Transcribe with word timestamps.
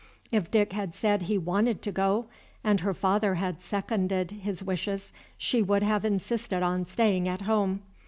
If 0.31 0.49
Dick 0.49 0.73
had 0.73 0.95
said 0.95 1.21
he 1.21 1.37
wanted 1.37 1.83
to 1.83 1.91
go 1.91 2.25
and 2.63 2.79
her 2.79 2.95
father 2.95 3.35
had 3.35 3.61
seconded 3.61 4.31
his 4.31 4.63
wishes, 4.63 5.13
she 5.37 5.61
would 5.61 5.83
have 5.83 6.03
insisted 6.03 6.63
on 6.63 6.87
staying 6.87 7.27
at 7.27 7.41
home. 7.43 7.81